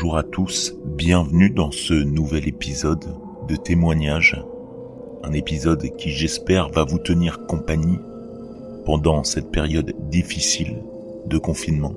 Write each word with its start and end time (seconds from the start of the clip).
Bonjour 0.00 0.16
à 0.16 0.22
tous, 0.22 0.76
bienvenue 0.84 1.50
dans 1.50 1.72
ce 1.72 1.92
nouvel 1.92 2.46
épisode 2.46 3.04
de 3.48 3.56
témoignage. 3.56 4.40
Un 5.24 5.32
épisode 5.32 5.82
qui 5.96 6.10
j'espère 6.10 6.68
va 6.68 6.84
vous 6.84 7.00
tenir 7.00 7.46
compagnie 7.46 7.98
pendant 8.86 9.24
cette 9.24 9.50
période 9.50 9.92
difficile 10.08 10.84
de 11.26 11.36
confinement. 11.36 11.94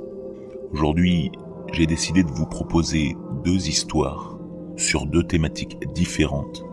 Aujourd'hui, 0.74 1.32
j'ai 1.74 1.86
décidé 1.86 2.24
de 2.24 2.32
vous 2.32 2.48
proposer 2.48 3.16
deux 3.44 3.70
histoires 3.70 4.36
sur 4.78 5.06
deux 5.06 5.24
thématiques 5.24 5.78
différentes. 5.94 6.66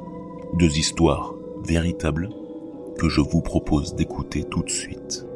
Deux 0.55 0.79
histoires 0.79 1.35
véritables 1.63 2.31
que 2.99 3.11
je 3.11 3.21
vous 3.21 3.43
propose 3.43 3.95
d'écouter 3.95 4.45
tout 4.45 4.63
de 4.63 4.71
suite. 4.71 5.27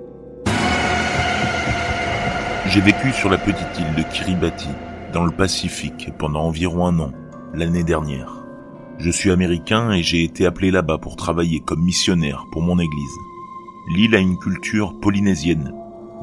J'ai 2.69 2.81
vécu 2.81 3.13
sur 3.13 3.29
la 3.29 3.37
petite 3.37 3.79
île 3.79 3.95
de 3.95 4.11
Kiribati 4.11 4.71
dans 5.13 5.25
le 5.25 5.31
Pacifique 5.31 6.09
pendant 6.19 6.43
environ 6.43 6.87
un 6.87 6.99
an, 6.99 7.13
l'année 7.53 7.85
dernière. 7.85 8.43
Je 8.99 9.11
suis 9.11 9.31
américain 9.31 9.91
et 9.93 10.03
j'ai 10.03 10.25
été 10.25 10.47
appelé 10.47 10.71
là-bas 10.71 10.99
pour 10.99 11.17
travailler 11.17 11.61
comme 11.61 11.85
missionnaire 11.85 12.45
pour 12.53 12.63
mon 12.63 12.79
église. 12.79 13.19
L'île 13.95 14.15
a 14.15 14.19
une 14.19 14.39
culture 14.39 14.99
polynésienne, 15.01 15.75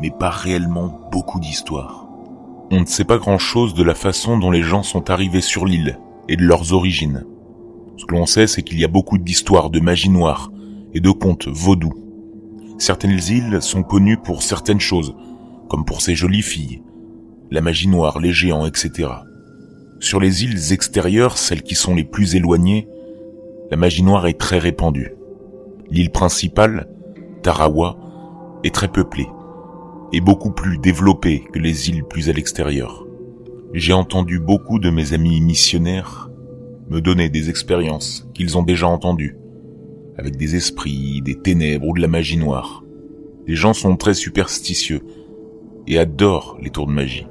mais 0.01 0.11
pas 0.11 0.29
réellement 0.29 0.99
beaucoup 1.11 1.39
d'histoire. 1.39 2.07
On 2.71 2.81
ne 2.81 2.85
sait 2.85 3.05
pas 3.05 3.17
grand-chose 3.17 3.73
de 3.73 3.83
la 3.83 3.95
façon 3.95 4.37
dont 4.37 4.51
les 4.51 4.63
gens 4.63 4.83
sont 4.83 5.09
arrivés 5.09 5.41
sur 5.41 5.65
l'île 5.65 5.99
et 6.27 6.35
de 6.35 6.43
leurs 6.43 6.73
origines. 6.73 7.25
Ce 7.97 8.05
que 8.05 8.15
l'on 8.15 8.25
sait, 8.25 8.47
c'est 8.47 8.63
qu'il 8.63 8.79
y 8.79 8.85
a 8.85 8.89
beaucoup 8.89 9.17
d'histoires 9.17 9.69
de 9.69 9.79
magie 9.79 10.09
noire 10.09 10.51
et 10.93 10.99
de 10.99 11.11
contes 11.11 11.47
vaudous. 11.47 11.93
Certaines 12.77 13.19
îles 13.29 13.61
sont 13.61 13.83
connues 13.83 14.17
pour 14.17 14.41
certaines 14.41 14.79
choses, 14.79 15.15
comme 15.67 15.85
pour 15.85 16.01
ces 16.01 16.15
jolies 16.15 16.41
filles, 16.41 16.81
la 17.51 17.61
magie 17.61 17.87
noire, 17.87 18.19
les 18.19 18.31
géants, 18.31 18.65
etc. 18.65 19.09
Sur 19.99 20.19
les 20.19 20.43
îles 20.43 20.73
extérieures, 20.73 21.37
celles 21.37 21.63
qui 21.63 21.75
sont 21.75 21.95
les 21.95 22.03
plus 22.03 22.35
éloignées, 22.35 22.87
la 23.71 23.77
magie 23.77 24.03
noire 24.03 24.27
est 24.27 24.39
très 24.39 24.59
répandue. 24.59 25.13
L'île 25.89 26.11
principale, 26.11 26.87
Tarawa, 27.41 27.97
est 28.63 28.73
très 28.73 28.87
peuplée 28.87 29.27
et 30.11 30.21
beaucoup 30.21 30.51
plus 30.51 30.77
développée 30.77 31.43
que 31.53 31.59
les 31.59 31.89
îles 31.89 32.03
plus 32.03 32.29
à 32.29 32.33
l'extérieur. 32.33 33.05
J'ai 33.73 33.93
entendu 33.93 34.39
beaucoup 34.39 34.79
de 34.79 34.89
mes 34.89 35.13
amis 35.13 35.41
missionnaires 35.41 36.29
me 36.89 37.01
donner 37.01 37.29
des 37.29 37.49
expériences 37.49 38.27
qu'ils 38.33 38.57
ont 38.57 38.63
déjà 38.63 38.87
entendues, 38.87 39.37
avec 40.17 40.37
des 40.37 40.55
esprits, 40.55 41.21
des 41.21 41.35
ténèbres 41.35 41.87
ou 41.87 41.93
de 41.93 42.01
la 42.01 42.07
magie 42.07 42.37
noire. 42.37 42.83
Les 43.45 43.55
gens 43.55 43.73
sont 43.73 43.95
très 43.95 44.15
superstitieux 44.15 45.01
et 45.87 45.99
adorent 45.99 46.57
les 46.61 46.71
tours 46.71 46.87
de 46.87 46.91
magie. 46.91 47.27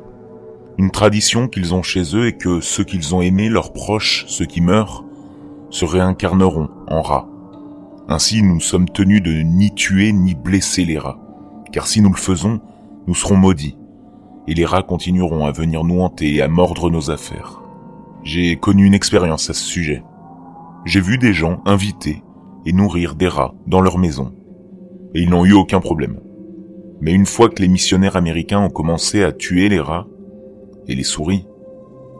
Une 0.78 0.92
tradition 0.92 1.48
qu'ils 1.48 1.74
ont 1.74 1.82
chez 1.82 2.14
eux 2.14 2.28
est 2.28 2.36
que 2.36 2.60
ceux 2.60 2.84
qu'ils 2.84 3.12
ont 3.12 3.20
aimés, 3.20 3.48
leurs 3.48 3.72
proches, 3.72 4.24
ceux 4.28 4.46
qui 4.46 4.60
meurent, 4.60 5.04
se 5.70 5.84
réincarneront 5.84 6.68
en 6.86 7.02
rats. 7.02 7.28
Ainsi, 8.06 8.44
nous 8.44 8.60
sommes 8.60 8.88
tenus 8.88 9.20
de 9.20 9.32
ni 9.32 9.74
tuer 9.74 10.12
ni 10.12 10.36
blesser 10.36 10.84
les 10.84 10.96
rats, 10.96 11.18
car 11.72 11.88
si 11.88 12.00
nous 12.00 12.10
le 12.10 12.16
faisons, 12.16 12.60
nous 13.08 13.16
serons 13.16 13.36
maudits, 13.36 13.76
et 14.46 14.54
les 14.54 14.64
rats 14.64 14.84
continueront 14.84 15.46
à 15.46 15.50
venir 15.50 15.82
nous 15.82 16.00
hanter 16.00 16.36
et 16.36 16.42
à 16.42 16.48
mordre 16.48 16.90
nos 16.90 17.10
affaires. 17.10 17.60
J'ai 18.22 18.54
connu 18.54 18.86
une 18.86 18.94
expérience 18.94 19.50
à 19.50 19.54
ce 19.54 19.64
sujet. 19.64 20.04
J'ai 20.84 21.00
vu 21.00 21.18
des 21.18 21.32
gens 21.32 21.60
inviter 21.66 22.22
et 22.66 22.72
nourrir 22.72 23.16
des 23.16 23.28
rats 23.28 23.54
dans 23.66 23.80
leur 23.80 23.98
maison, 23.98 24.32
et 25.14 25.22
ils 25.22 25.28
n'ont 25.28 25.44
eu 25.44 25.54
aucun 25.54 25.80
problème. 25.80 26.20
Mais 27.00 27.12
une 27.12 27.26
fois 27.26 27.48
que 27.48 27.62
les 27.62 27.68
missionnaires 27.68 28.16
américains 28.16 28.60
ont 28.60 28.70
commencé 28.70 29.24
à 29.24 29.32
tuer 29.32 29.68
les 29.68 29.80
rats, 29.80 30.06
et 30.88 30.94
les 30.94 31.04
souris 31.04 31.46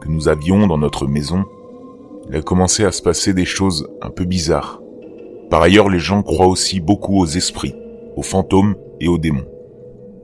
que 0.01 0.09
nous 0.09 0.29
avions 0.29 0.67
dans 0.67 0.79
notre 0.79 1.07
maison, 1.07 1.45
il 2.29 2.37
a 2.37 2.43
commencé 2.43 2.85
à 2.85 2.93
se 2.93 3.03
passer 3.03 3.33
des 3.33 3.45
choses 3.45 3.89
un 4.03 4.11
peu 4.11 4.25
bizarres. 4.25 4.81
Par 5.51 5.63
ailleurs, 5.63 5.89
les 5.89 5.99
gens 5.99 6.23
croient 6.23 6.47
aussi 6.47 6.81
beaucoup 6.81 7.19
aux 7.19 7.27
esprits, 7.27 7.75
aux 8.17 8.23
fantômes 8.23 8.77
et 9.01 9.09
aux 9.09 9.19
démons. 9.19 9.49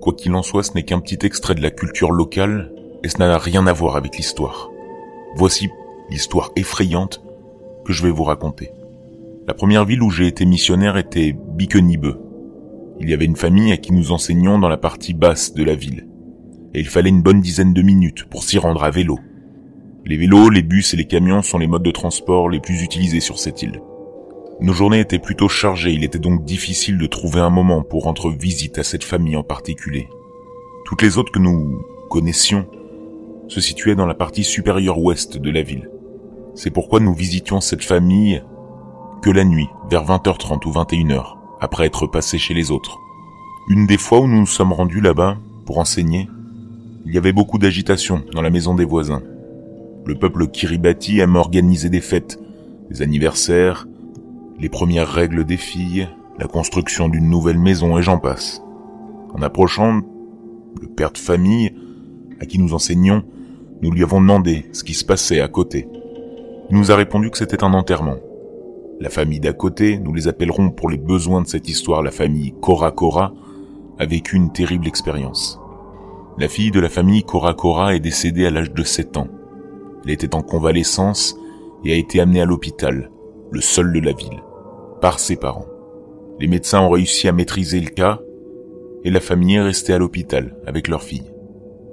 Quoi 0.00 0.12
qu'il 0.12 0.34
en 0.34 0.42
soit, 0.42 0.62
ce 0.62 0.74
n'est 0.74 0.82
qu'un 0.82 1.00
petit 1.00 1.24
extrait 1.24 1.54
de 1.54 1.62
la 1.62 1.70
culture 1.70 2.12
locale 2.12 2.72
et 3.02 3.08
ce 3.08 3.18
n'a 3.18 3.38
rien 3.38 3.66
à 3.66 3.72
voir 3.72 3.96
avec 3.96 4.16
l'histoire. 4.16 4.70
Voici 5.36 5.70
l'histoire 6.10 6.50
effrayante 6.56 7.22
que 7.86 7.92
je 7.92 8.02
vais 8.02 8.10
vous 8.10 8.24
raconter. 8.24 8.70
La 9.46 9.54
première 9.54 9.84
ville 9.84 10.02
où 10.02 10.10
j'ai 10.10 10.26
été 10.26 10.44
missionnaire 10.44 10.96
était 10.96 11.34
Biquenibeu. 11.34 12.20
Il 13.00 13.08
y 13.08 13.14
avait 13.14 13.24
une 13.24 13.36
famille 13.36 13.72
à 13.72 13.76
qui 13.76 13.92
nous 13.92 14.12
enseignions 14.12 14.58
dans 14.58 14.68
la 14.68 14.76
partie 14.76 15.14
basse 15.14 15.54
de 15.54 15.64
la 15.64 15.74
ville 15.74 16.06
et 16.74 16.80
il 16.80 16.88
fallait 16.88 17.10
une 17.10 17.22
bonne 17.22 17.40
dizaine 17.40 17.72
de 17.72 17.82
minutes 17.82 18.24
pour 18.24 18.42
s'y 18.42 18.58
rendre 18.58 18.82
à 18.82 18.90
vélo. 18.90 19.18
Les 20.04 20.16
vélos, 20.16 20.50
les 20.50 20.62
bus 20.62 20.92
et 20.92 20.96
les 20.96 21.06
camions 21.06 21.42
sont 21.42 21.58
les 21.58 21.66
modes 21.66 21.82
de 21.82 21.90
transport 21.90 22.50
les 22.50 22.60
plus 22.60 22.82
utilisés 22.82 23.20
sur 23.20 23.38
cette 23.38 23.62
île. 23.62 23.80
Nos 24.60 24.72
journées 24.72 25.00
étaient 25.00 25.18
plutôt 25.18 25.48
chargées, 25.48 25.92
il 25.92 26.04
était 26.04 26.18
donc 26.18 26.44
difficile 26.44 26.98
de 26.98 27.06
trouver 27.06 27.40
un 27.40 27.50
moment 27.50 27.82
pour 27.82 28.04
rendre 28.04 28.30
visite 28.30 28.78
à 28.78 28.84
cette 28.84 29.04
famille 29.04 29.36
en 29.36 29.42
particulier. 29.42 30.08
Toutes 30.84 31.02
les 31.02 31.16
autres 31.16 31.32
que 31.32 31.38
nous 31.38 31.82
connaissions 32.10 32.66
se 33.48 33.60
situaient 33.60 33.96
dans 33.96 34.06
la 34.06 34.14
partie 34.14 34.44
supérieure 34.44 34.98
ouest 34.98 35.38
de 35.38 35.50
la 35.50 35.62
ville. 35.62 35.90
C'est 36.54 36.70
pourquoi 36.70 37.00
nous 37.00 37.14
visitions 37.14 37.60
cette 37.60 37.82
famille 37.82 38.42
que 39.22 39.30
la 39.30 39.44
nuit, 39.44 39.68
vers 39.90 40.04
20h30 40.04 40.66
ou 40.66 40.72
21h, 40.72 41.36
après 41.60 41.86
être 41.86 42.06
passés 42.06 42.38
chez 42.38 42.54
les 42.54 42.70
autres. 42.70 42.98
Une 43.68 43.86
des 43.86 43.98
fois 43.98 44.20
où 44.20 44.28
nous 44.28 44.40
nous 44.40 44.46
sommes 44.46 44.72
rendus 44.72 45.00
là-bas 45.00 45.38
pour 45.64 45.78
enseigner, 45.78 46.28
il 47.06 47.12
y 47.12 47.18
avait 47.18 47.32
beaucoup 47.32 47.58
d'agitation 47.58 48.22
dans 48.32 48.40
la 48.40 48.50
maison 48.50 48.74
des 48.74 48.84
voisins. 48.84 49.22
Le 50.06 50.14
peuple 50.14 50.48
Kiribati 50.48 51.20
aime 51.20 51.36
organiser 51.36 51.90
des 51.90 52.00
fêtes, 52.00 52.38
des 52.90 53.02
anniversaires, 53.02 53.86
les 54.58 54.68
premières 54.68 55.08
règles 55.08 55.44
des 55.44 55.56
filles, 55.56 56.08
la 56.38 56.46
construction 56.46 57.08
d'une 57.08 57.28
nouvelle 57.28 57.58
maison 57.58 57.98
et 57.98 58.02
j'en 58.02 58.18
passe. 58.18 58.62
En 59.34 59.42
approchant, 59.42 60.00
le 60.80 60.88
père 60.88 61.12
de 61.12 61.18
famille, 61.18 61.74
à 62.40 62.46
qui 62.46 62.58
nous 62.58 62.74
enseignons, 62.74 63.22
nous 63.82 63.90
lui 63.90 64.02
avons 64.02 64.20
demandé 64.20 64.66
ce 64.72 64.82
qui 64.82 64.94
se 64.94 65.04
passait 65.04 65.40
à 65.40 65.48
côté. 65.48 65.86
Il 66.70 66.76
nous 66.78 66.90
a 66.90 66.96
répondu 66.96 67.30
que 67.30 67.38
c'était 67.38 67.64
un 67.64 67.74
enterrement. 67.74 68.16
La 69.00 69.10
famille 69.10 69.40
d'à 69.40 69.52
côté, 69.52 69.98
nous 69.98 70.14
les 70.14 70.28
appellerons 70.28 70.70
pour 70.70 70.88
les 70.88 70.96
besoins 70.96 71.42
de 71.42 71.48
cette 71.48 71.68
histoire 71.68 72.02
la 72.02 72.10
famille 72.10 72.54
Kora 72.60 72.92
Kora, 72.92 73.34
a 73.98 74.06
vécu 74.06 74.36
une 74.36 74.52
terrible 74.52 74.88
expérience. 74.88 75.60
La 76.36 76.48
fille 76.48 76.72
de 76.72 76.80
la 76.80 76.88
famille 76.88 77.22
Cora 77.22 77.54
Cora 77.54 77.94
est 77.94 78.00
décédée 78.00 78.44
à 78.44 78.50
l'âge 78.50 78.72
de 78.72 78.82
7 78.82 79.18
ans. 79.18 79.28
Elle 80.04 80.10
était 80.10 80.34
en 80.34 80.42
convalescence 80.42 81.36
et 81.84 81.92
a 81.92 81.96
été 81.96 82.20
amenée 82.20 82.40
à 82.40 82.44
l'hôpital, 82.44 83.12
le 83.52 83.60
seul 83.60 83.92
de 83.92 84.00
la 84.00 84.12
ville, 84.12 84.42
par 85.00 85.20
ses 85.20 85.36
parents. 85.36 85.68
Les 86.40 86.48
médecins 86.48 86.80
ont 86.80 86.90
réussi 86.90 87.28
à 87.28 87.32
maîtriser 87.32 87.78
le 87.78 87.90
cas 87.90 88.20
et 89.04 89.10
la 89.10 89.20
famille 89.20 89.54
est 89.54 89.62
restée 89.62 89.92
à 89.92 89.98
l'hôpital 89.98 90.56
avec 90.66 90.88
leur 90.88 91.04
fille. 91.04 91.30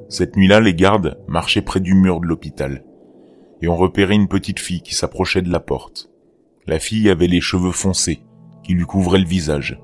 Cette 0.10 0.36
nuit-là, 0.36 0.60
les 0.60 0.74
gardes 0.74 1.20
marchaient 1.28 1.62
près 1.62 1.80
du 1.80 1.94
mur 1.94 2.20
de 2.20 2.26
l'hôpital 2.26 2.84
et 3.62 3.68
ont 3.68 3.78
repéré 3.78 4.16
une 4.16 4.28
petite 4.28 4.60
fille 4.60 4.82
qui 4.82 4.96
s'approchait 4.96 5.44
de 5.44 5.52
la 5.52 5.60
porte. 5.60 6.10
La 6.66 6.80
fille 6.80 7.12
avait 7.12 7.28
les 7.28 7.42
cheveux 7.42 7.72
foncés 7.72 8.24
qui 8.64 8.74
lui 8.74 8.86
couvraient 8.86 9.20
le 9.20 9.28
visage 9.28 9.80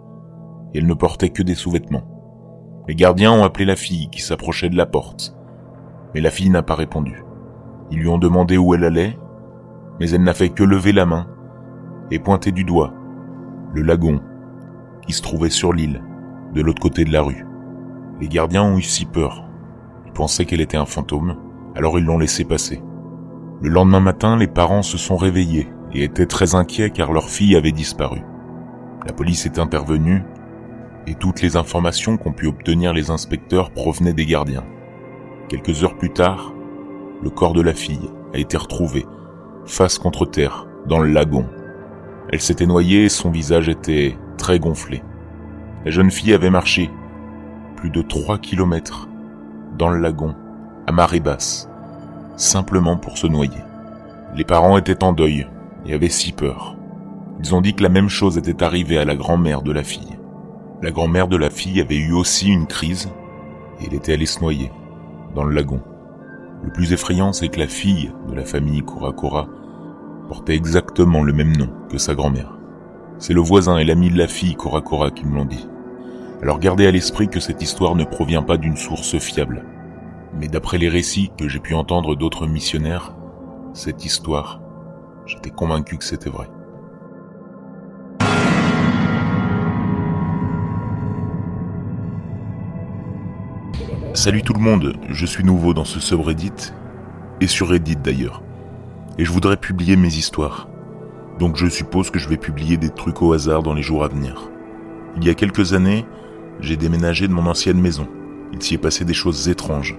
et 0.73 0.79
elle 0.79 0.87
ne 0.87 0.95
portait 0.95 1.29
que 1.29 1.43
des 1.43 1.55
sous-vêtements. 1.55 2.16
Les 2.87 2.95
gardiens 2.95 3.33
ont 3.33 3.43
appelé 3.43 3.65
la 3.65 3.75
fille 3.75 4.09
qui 4.09 4.21
s'approchait 4.21 4.69
de 4.69 4.77
la 4.77 4.85
porte, 4.85 5.35
mais 6.13 6.21
la 6.21 6.29
fille 6.29 6.49
n'a 6.49 6.63
pas 6.63 6.75
répondu. 6.75 7.23
Ils 7.91 7.99
lui 7.99 8.07
ont 8.07 8.17
demandé 8.17 8.57
où 8.57 8.73
elle 8.73 8.85
allait, 8.85 9.17
mais 9.99 10.09
elle 10.11 10.23
n'a 10.23 10.33
fait 10.33 10.49
que 10.49 10.63
lever 10.63 10.93
la 10.93 11.05
main 11.05 11.27
et 12.11 12.19
pointer 12.19 12.51
du 12.51 12.63
doigt 12.63 12.93
le 13.73 13.81
lagon 13.81 14.21
qui 15.05 15.13
se 15.13 15.21
trouvait 15.21 15.49
sur 15.49 15.73
l'île, 15.73 16.01
de 16.53 16.61
l'autre 16.61 16.81
côté 16.81 17.03
de 17.03 17.11
la 17.11 17.21
rue. 17.21 17.45
Les 18.21 18.29
gardiens 18.29 18.63
ont 18.63 18.77
eu 18.77 18.81
si 18.81 19.05
peur. 19.05 19.43
Ils 20.05 20.13
pensaient 20.13 20.45
qu'elle 20.45 20.61
était 20.61 20.77
un 20.77 20.85
fantôme, 20.85 21.35
alors 21.75 21.99
ils 21.99 22.05
l'ont 22.05 22.17
laissé 22.17 22.45
passer. 22.45 22.81
Le 23.61 23.69
lendemain 23.69 23.99
matin, 23.99 24.37
les 24.37 24.47
parents 24.47 24.81
se 24.81 24.97
sont 24.97 25.17
réveillés 25.17 25.69
et 25.93 26.03
étaient 26.03 26.25
très 26.25 26.55
inquiets 26.55 26.89
car 26.89 27.11
leur 27.11 27.29
fille 27.29 27.55
avait 27.55 27.71
disparu. 27.71 28.21
La 29.05 29.13
police 29.13 29.45
est 29.45 29.59
intervenue 29.59 30.23
et 31.07 31.15
toutes 31.15 31.41
les 31.41 31.55
informations 31.55 32.17
qu'ont 32.17 32.33
pu 32.33 32.47
obtenir 32.47 32.93
les 32.93 33.09
inspecteurs 33.09 33.71
provenaient 33.71 34.13
des 34.13 34.25
gardiens. 34.25 34.65
Quelques 35.47 35.83
heures 35.83 35.97
plus 35.97 36.11
tard, 36.11 36.53
le 37.23 37.29
corps 37.29 37.53
de 37.53 37.61
la 37.61 37.73
fille 37.73 38.09
a 38.33 38.37
été 38.37 38.57
retrouvé, 38.57 39.05
face 39.65 39.97
contre 39.97 40.25
terre, 40.25 40.67
dans 40.85 40.99
le 40.99 41.09
lagon. 41.09 41.47
Elle 42.29 42.41
s'était 42.41 42.65
noyée 42.65 43.05
et 43.05 43.09
son 43.09 43.31
visage 43.31 43.69
était 43.69 44.17
très 44.37 44.59
gonflé. 44.59 45.01
La 45.85 45.91
jeune 45.91 46.11
fille 46.11 46.33
avait 46.33 46.49
marché 46.49 46.91
plus 47.77 47.89
de 47.89 48.01
3 48.01 48.39
kilomètres 48.39 49.07
dans 49.77 49.89
le 49.89 49.99
lagon, 49.99 50.35
à 50.87 50.91
marée 50.91 51.21
basse, 51.21 51.69
simplement 52.35 52.97
pour 52.97 53.17
se 53.17 53.27
noyer. 53.27 53.61
Les 54.35 54.43
parents 54.43 54.77
étaient 54.77 55.03
en 55.03 55.13
deuil 55.13 55.47
et 55.85 55.93
avaient 55.93 56.09
si 56.09 56.33
peur. 56.33 56.75
Ils 57.39 57.55
ont 57.55 57.61
dit 57.61 57.73
que 57.73 57.83
la 57.83 57.89
même 57.89 58.09
chose 58.09 58.37
était 58.37 58.63
arrivée 58.63 58.97
à 58.97 59.05
la 59.05 59.15
grand-mère 59.15 59.61
de 59.61 59.71
la 59.71 59.83
fille. 59.83 60.16
La 60.79 60.91
grand-mère 60.91 61.27
de 61.27 61.37
la 61.37 61.49
fille 61.49 61.81
avait 61.81 61.97
eu 61.97 62.13
aussi 62.13 62.49
une 62.49 62.67
crise 62.67 63.09
et 63.79 63.85
elle 63.87 63.95
était 63.95 64.13
allée 64.13 64.27
se 64.27 64.41
noyer 64.41 64.71
dans 65.33 65.43
le 65.43 65.55
lagon. 65.55 65.81
Le 66.63 66.71
plus 66.71 66.93
effrayant, 66.93 67.33
c'est 67.33 67.49
que 67.49 67.59
la 67.59 67.67
fille 67.67 68.11
de 68.29 68.35
la 68.35 68.45
famille 68.45 68.83
Kurakura 68.83 69.47
portait 70.27 70.55
exactement 70.55 71.23
le 71.23 71.33
même 71.33 71.57
nom 71.57 71.69
que 71.89 71.97
sa 71.97 72.13
grand-mère. 72.13 72.57
C'est 73.17 73.33
le 73.33 73.41
voisin 73.41 73.77
et 73.77 73.85
l'ami 73.85 74.11
de 74.11 74.19
la 74.19 74.27
fille 74.27 74.55
Kurakura 74.55 75.09
qui 75.09 75.25
me 75.25 75.35
l'ont 75.35 75.45
dit. 75.45 75.67
Alors 76.43 76.59
gardez 76.59 76.85
à 76.85 76.91
l'esprit 76.91 77.27
que 77.27 77.39
cette 77.39 77.63
histoire 77.63 77.95
ne 77.95 78.03
provient 78.03 78.43
pas 78.43 78.57
d'une 78.57 78.77
source 78.77 79.17
fiable. 79.17 79.65
Mais 80.39 80.47
d'après 80.47 80.77
les 80.77 80.89
récits 80.89 81.31
que 81.35 81.47
j'ai 81.47 81.59
pu 81.59 81.73
entendre 81.73 82.15
d'autres 82.15 82.45
missionnaires, 82.45 83.15
cette 83.73 84.05
histoire, 84.05 84.61
j'étais 85.25 85.49
convaincu 85.49 85.97
que 85.97 86.03
c'était 86.03 86.29
vrai. 86.29 86.47
Salut 94.17 94.41
tout 94.41 94.53
le 94.53 94.59
monde, 94.59 94.95
je 95.09 95.27
suis 95.27 95.43
nouveau 95.43 95.75
dans 95.75 95.85
ce 95.85 95.99
subreddit, 95.99 96.73
et 97.39 97.45
sur 97.45 97.69
Reddit 97.69 97.97
d'ailleurs, 97.97 98.41
et 99.19 99.25
je 99.25 99.31
voudrais 99.31 99.57
publier 99.57 99.95
mes 99.95 100.07
histoires. 100.07 100.67
Donc 101.37 101.55
je 101.55 101.67
suppose 101.67 102.09
que 102.09 102.17
je 102.17 102.27
vais 102.27 102.35
publier 102.35 102.77
des 102.77 102.89
trucs 102.89 103.21
au 103.21 103.33
hasard 103.33 103.61
dans 103.61 103.75
les 103.75 103.83
jours 103.83 104.03
à 104.03 104.07
venir. 104.07 104.49
Il 105.17 105.23
y 105.23 105.29
a 105.29 105.35
quelques 105.35 105.73
années, 105.73 106.03
j'ai 106.61 106.77
déménagé 106.77 107.27
de 107.27 107.33
mon 107.33 107.45
ancienne 107.45 107.79
maison. 107.79 108.07
Il 108.53 108.63
s'y 108.63 108.73
est 108.73 108.79
passé 108.79 109.05
des 109.05 109.13
choses 109.13 109.49
étranges. 109.49 109.95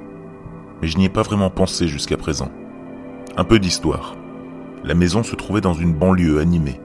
Mais 0.83 0.89
je 0.89 0.99
n'y 0.99 1.05
ai 1.05 1.11
pas 1.11 1.23
vraiment 1.23 1.49
pensé 1.49 1.87
jusqu'à 1.87 2.17
présent. 2.17 2.51
Un 3.37 3.45
peu 3.45 3.61
d'histoire. 3.61 4.17
La 4.83 4.97
maison 4.97 5.23
se 5.23 5.37
trouvait 5.37 5.61
dans 5.61 5.75
une 5.75 5.95
banlieue 5.95 6.41
animée. 6.41 6.81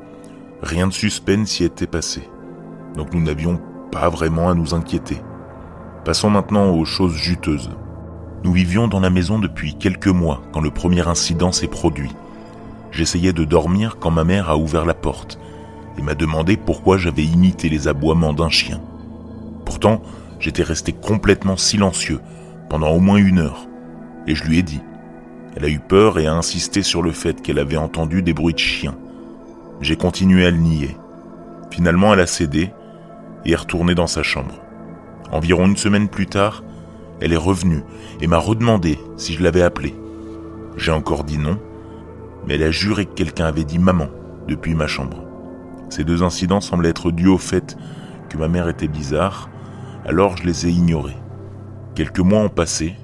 Rien 0.62 0.85
de 0.85 0.94
suspect 0.94 1.44
s'y 1.47 1.63
était 1.63 1.88
passé. 1.88 2.30
Donc 2.95 3.12
nous 3.12 3.24
n'avions 3.24 3.59
pas 3.91 4.07
vraiment 4.07 4.51
à 4.51 4.53
nous 4.53 4.75
inquiéter. 4.75 5.18
Passons 6.05 6.29
maintenant 6.29 6.69
aux 6.71 6.83
choses 6.83 7.15
juteuses. 7.15 7.71
Nous 8.44 8.51
vivions 8.51 8.89
dans 8.89 9.00
la 9.00 9.09
maison 9.09 9.39
depuis 9.39 9.75
quelques 9.75 10.07
mois 10.07 10.41
quand 10.51 10.59
le 10.59 10.69
premier 10.69 11.07
incident 11.07 11.53
s'est 11.53 11.69
produit. 11.69 12.11
J'essayais 12.91 13.31
de 13.31 13.45
dormir 13.45 13.95
quand 14.01 14.11
ma 14.11 14.25
mère 14.25 14.50
a 14.50 14.57
ouvert 14.57 14.85
la 14.85 14.95
porte 14.95 15.39
et 15.97 16.01
m'a 16.01 16.13
demandé 16.13 16.57
pourquoi 16.57 16.97
j'avais 16.97 17.23
imité 17.23 17.69
les 17.69 17.88
aboiements 17.88 18.33
d'un 18.33 18.50
chien. 18.50 18.81
Pourtant, 19.63 20.01
j'étais 20.39 20.63
resté 20.63 20.91
complètement 20.91 21.55
silencieux 21.55 22.19
pendant 22.69 22.89
au 22.89 22.99
moins 22.99 23.17
une 23.17 23.39
heure, 23.39 23.65
et 24.27 24.35
je 24.35 24.44
lui 24.44 24.59
ai 24.59 24.63
dit. 24.63 24.81
Elle 25.56 25.63
a 25.63 25.69
eu 25.69 25.79
peur 25.79 26.19
et 26.19 26.27
a 26.27 26.33
insisté 26.33 26.83
sur 26.83 27.01
le 27.01 27.11
fait 27.11 27.41
qu'elle 27.41 27.59
avait 27.59 27.77
entendu 27.77 28.23
des 28.23 28.33
bruits 28.33 28.53
de 28.53 28.59
chiens. 28.59 28.97
J'ai 29.79 29.95
continué 29.95 30.45
à 30.45 30.51
le 30.51 30.57
nier. 30.57 30.97
Finalement, 31.71 32.13
elle 32.13 32.19
a 32.19 32.27
cédé 32.27 32.71
et 33.45 33.51
est 33.51 33.56
retournée 33.56 33.95
dans 33.95 34.07
sa 34.07 34.21
chambre. 34.21 34.56
Environ 35.33 35.65
une 35.65 35.77
semaine 35.77 36.09
plus 36.09 36.27
tard, 36.27 36.63
elle 37.19 37.33
est 37.33 37.38
revenue 37.38 37.81
et 38.21 38.27
m'a 38.27 38.38
redemandé 38.38 39.00
si 39.18 39.33
je 39.33 39.41
l'avais 39.41 39.63
appelée. 39.63 39.95
J'ai 40.77 40.91
encore 40.91 41.24
dit 41.24 41.39
non, 41.39 41.57
mais 42.45 42.53
elle 42.53 42.62
a 42.62 42.69
juré 42.69 43.07
que 43.07 43.15
quelqu'un 43.15 43.45
avait 43.45 43.63
dit 43.63 43.80
maman 43.80 44.09
depuis 44.47 44.75
ma 44.75 44.85
chambre. 44.85 45.24
Ces 45.89 46.03
deux 46.03 46.21
incidents 46.21 46.62
semblent 46.62 46.85
être 46.85 47.09
dus 47.09 47.30
au 47.30 47.39
fait 47.39 47.75
que 48.30 48.38
ma 48.38 48.47
mère 48.47 48.69
était 48.69 48.88
bizarre 48.88 49.50
alors 50.06 50.38
je 50.38 50.44
les 50.44 50.68
ai 50.68 50.69
ignorés. 50.69 51.18
Quelques 51.95 52.19
mois 52.19 52.41
ont 52.41 52.50
passé, 52.50 52.95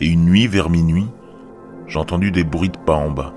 et 0.00 0.08
une 0.08 0.24
nuit 0.24 0.48
vers 0.48 0.70
minuit, 0.70 1.06
j'ai 1.86 2.00
entendu 2.00 2.32
des 2.32 2.42
bruits 2.42 2.70
de 2.70 2.78
pas 2.78 2.96
en 2.96 3.12
bas. 3.12 3.32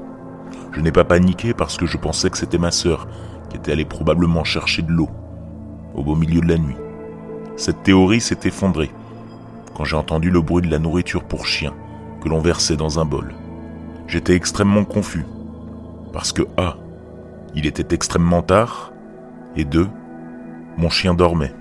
Je 0.72 0.81
n'ai 0.81 0.92
pas 0.92 1.04
paniqué 1.04 1.54
parce 1.54 1.78
que 1.78 1.86
je 1.86 1.98
pensais 1.98 2.31
que 2.31 2.38
c'était 2.40 2.58
ma 2.58 2.72
sœur 2.72 3.08
qui 3.52 3.58
était 3.58 3.74
allée 3.74 3.86
probablement 3.86 4.44
chercher 4.44 4.81
de 4.81 4.92
l'eau 4.92 5.10
au 5.94 6.02
beau 6.02 6.16
milieu 6.16 6.42
de 6.42 6.48
la 6.48 6.58
nuit. 6.58 6.78
Cette 7.57 7.81
théorie 7.81 8.21
s'est 8.21 8.39
effondrée 8.44 8.92
quand 9.75 9.83
j'ai 9.83 9.95
entendu 9.95 10.30
le 10.30 10.42
bruit 10.42 10.62
de 10.62 10.71
la 10.71 10.77
nourriture 10.77 11.24
pour 11.24 11.48
chien 11.48 11.74
que 12.21 12.30
l'on 12.30 12.39
versait 12.39 12.77
dans 12.77 13.00
un 13.00 13.06
bol. 13.06 13.33
J'étais 14.07 14.36
extrêmement 14.36 14.86
confus 14.86 15.25
parce 16.13 16.31
que 16.31 16.44
A, 16.56 16.77
il 17.56 17.65
était 17.65 17.95
extrêmement 17.95 18.44
tard 18.44 18.94
et 19.56 19.65
2, 19.65 19.88
mon 20.77 20.89
chien 20.89 21.15
dormait. 21.15 21.54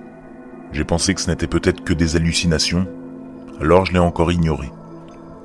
J'ai 0.72 0.84
pensé 0.84 1.14
que 1.14 1.20
ce 1.20 1.31
n'était 1.31 1.46
peut-être 1.46 1.82
que 1.82 1.94
des 1.94 2.14
hallucinations, 2.14 2.87
alors 3.58 3.87
je 3.87 3.94
l'ai 3.94 3.98
encore 3.98 4.31
ignoré. 4.31 4.70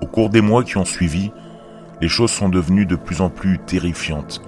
Au 0.02 0.06
cours 0.06 0.30
des 0.30 0.42
mois 0.42 0.66
qui 0.66 0.78
ont 0.78 0.86
suivi, 0.86 1.32
les 2.02 2.10
choses 2.10 2.32
sont 2.32 2.50
devenues 2.50 2.86
de 2.86 2.98
plus 2.98 3.22
en 3.22 3.30
plus 3.30 3.58
terrifiantes. 3.60 4.42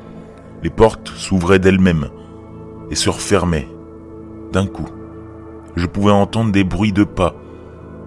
Les 0.64 0.70
portes 0.70 1.10
s'ouvraient 1.16 1.60
d'elles-mêmes 1.60 2.10
et 2.92 2.96
se 2.96 3.10
refermaient 3.10 3.70
d'un 4.52 4.68
coup. 4.68 4.90
Je 5.76 5.88
pouvais 5.88 6.12
entendre 6.12 6.52
des 6.52 6.64
bruits 6.64 6.94
de 6.94 7.04
pas, 7.04 7.34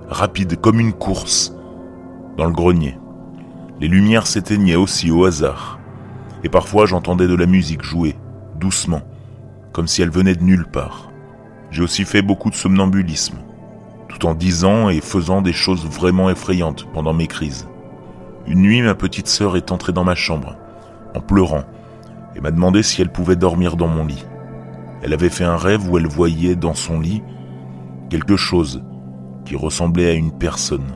rapides 0.08 0.60
comme 0.60 0.78
une 0.78 0.92
course, 0.92 1.52
dans 2.36 2.44
le 2.44 2.52
grenier. 2.52 2.96
Les 3.80 3.88
lumières 3.88 4.28
s'éteignaient 4.28 4.76
aussi 4.76 5.10
au 5.10 5.24
hasard, 5.24 5.80
et 6.44 6.48
parfois 6.48 6.86
j'entendais 6.86 7.26
de 7.26 7.34
la 7.34 7.46
musique 7.46 7.82
jouer, 7.82 8.16
doucement, 8.54 9.02
comme 9.72 9.88
si 9.88 10.00
elle 10.00 10.10
venait 10.10 10.36
de 10.36 10.44
nulle 10.44 10.66
part. 10.66 11.10
J'ai 11.72 11.82
aussi 11.82 12.04
fait 12.04 12.22
beaucoup 12.22 12.50
de 12.50 12.54
somnambulisme, 12.54 13.38
tout 14.08 14.26
en 14.26 14.34
disant 14.34 14.88
et 14.88 15.00
faisant 15.00 15.42
des 15.42 15.52
choses 15.52 15.84
vraiment 15.84 16.30
effrayantes 16.30 16.86
pendant 16.92 17.12
mes 17.12 17.26
crises. 17.26 17.68
Une 18.46 18.62
nuit, 18.62 18.80
ma 18.80 18.94
petite 18.94 19.26
sœur 19.26 19.56
est 19.56 19.72
entrée 19.72 19.92
dans 19.92 20.04
ma 20.04 20.14
chambre, 20.14 20.56
en 21.16 21.20
pleurant, 21.20 21.64
et 22.36 22.40
m'a 22.40 22.52
demandé 22.52 22.84
si 22.84 23.02
elle 23.02 23.10
pouvait 23.10 23.34
dormir 23.34 23.76
dans 23.76 23.88
mon 23.88 24.06
lit. 24.06 24.24
Elle 25.02 25.12
avait 25.12 25.30
fait 25.30 25.44
un 25.44 25.56
rêve 25.56 25.90
où 25.90 25.98
elle 25.98 26.06
voyait 26.06 26.54
dans 26.54 26.74
son 26.74 27.00
lit 27.00 27.22
quelque 28.08 28.36
chose 28.36 28.82
qui 29.44 29.56
ressemblait 29.56 30.10
à 30.10 30.14
une 30.14 30.32
personne, 30.32 30.86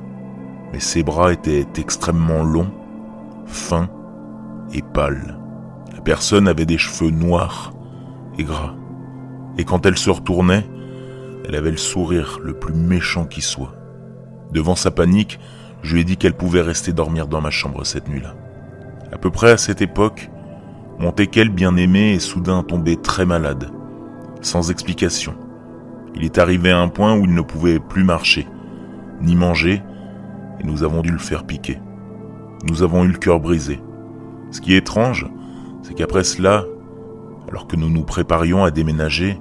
mais 0.73 0.81
ses 0.81 1.02
bras 1.02 1.33
étaient 1.33 1.67
extrêmement 1.76 2.43
longs, 2.43 2.73
fins 3.47 3.88
et 4.73 4.83
pâles. 4.83 5.38
La 5.95 6.00
personne 6.00 6.49
avait 6.49 6.67
des 6.67 6.79
cheveux 6.79 7.11
noirs 7.11 7.73
et 8.38 8.45
gras 8.45 8.75
et 9.59 9.64
quand 9.64 9.85
elle 9.87 9.99
se 9.99 10.11
retournait, 10.11 10.67
elle 11.47 11.55
avait 11.55 11.71
le 11.71 11.76
sourire 11.76 12.38
le 12.43 12.55
plus 12.55 12.75
méchant 12.75 13.26
qui 13.26 13.43
soit. 13.43 13.75
Devant 14.52 14.75
sa 14.75 14.90
panique, 14.90 15.38
je 15.83 15.95
lui 15.95 16.00
ai 16.00 16.05
dit 16.05 16.17
qu'elle 16.17 16.37
pouvait 16.37 16.62
rester 16.62 16.93
dormir 16.93 17.29
dans 17.29 17.40
ma 17.40 17.50
chambre 17.50 17.85
cette 17.85 18.09
nuit-là. 18.09 18.35
À 19.12 19.19
peu 19.19 19.31
près 19.31 19.50
à 19.50 19.57
cette 19.57 19.83
époque, 19.83 20.31
mon 20.99 21.12
teckel 21.12 21.50
bien-aimé 21.50 22.14
est 22.14 22.21
soudain 22.21 22.62
tombé 22.62 22.97
très 22.97 23.26
malade, 23.26 23.71
sans 24.40 24.71
explication. 24.71 25.35
Il 26.14 26.25
est 26.25 26.38
arrivé 26.38 26.71
à 26.71 26.81
un 26.81 26.88
point 26.88 27.17
où 27.17 27.25
il 27.25 27.35
ne 27.35 27.40
pouvait 27.40 27.79
plus 27.79 28.05
marcher, 28.05 28.47
ni 29.21 29.37
manger, 29.37 29.83
et 30.61 30.64
nous 30.64 30.83
avons 30.83 31.02
dû 31.02 31.11
le 31.11 31.19
faire 31.19 31.45
piquer. 31.45 31.79
Nous 32.69 32.83
avons 32.83 33.05
eu 33.05 33.09
le 33.09 33.19
cœur 33.19 33.40
brisé. 33.40 33.81
Ce 34.50 34.61
qui 34.61 34.75
est 34.75 34.79
étrange, 34.79 35.26
c'est 35.83 35.95
qu'après 35.95 36.25
cela, 36.25 36.64
alors 37.49 37.67
que 37.67 37.76
nous 37.76 37.88
nous 37.88 38.02
préparions 38.02 38.64
à 38.64 38.71
déménager, 38.71 39.40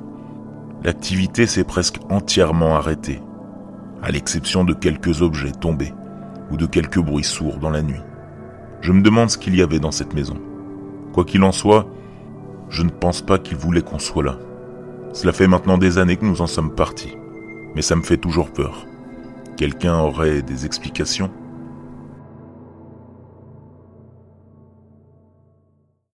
l'activité 0.84 1.46
s'est 1.46 1.64
presque 1.64 2.00
entièrement 2.10 2.76
arrêtée, 2.76 3.22
à 4.02 4.12
l'exception 4.12 4.64
de 4.64 4.74
quelques 4.74 5.22
objets 5.22 5.52
tombés 5.52 5.94
ou 6.52 6.58
de 6.58 6.66
quelques 6.66 7.00
bruits 7.00 7.24
sourds 7.24 7.58
dans 7.58 7.70
la 7.70 7.82
nuit. 7.82 8.02
Je 8.82 8.94
me 8.94 9.02
demande 9.02 9.30
ce 9.30 9.38
qu'il 9.38 9.56
y 9.56 9.62
avait 9.62 9.80
dans 9.80 9.92
cette 9.92 10.14
maison. 10.14 10.38
Quoi 11.14 11.26
qu'il 11.26 11.44
en 11.44 11.52
soit, 11.52 11.88
je 12.70 12.84
ne 12.84 12.90
pense 12.90 13.22
pas 13.22 13.40
qu'il 13.40 13.58
voulait 13.58 13.82
qu'on 13.82 14.00
soit 14.00 14.24
là. 14.24 14.38
Cela 15.14 15.34
fait 15.34 15.48
maintenant 15.48 15.78
des 15.78 15.98
années 15.98 16.18
que 16.18 16.26
nous 16.26 16.42
en 16.42 16.48
sommes 16.48 16.74
partis, 16.74 17.18
mais 17.76 17.82
ça 17.82 17.96
me 17.96 18.04
fait 18.04 18.18
toujours 18.18 18.52
peur. 18.52 18.86
Quelqu'un 19.58 19.98
aurait 19.98 20.42
des 20.42 20.66
explications? 20.66 21.32